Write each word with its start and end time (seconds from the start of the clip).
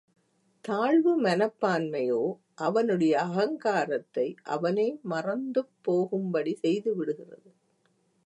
தாழ்வு 0.65 1.11
மனப்பான்மையோ 1.21 2.21
அவனுடைய 2.59 3.13
அகங்காரத்தை 3.19 4.25
அவனே 4.47 4.87
மறந்துப்போகும்படி 5.09 6.53
செய்துவிடுகிறது. 6.63 7.49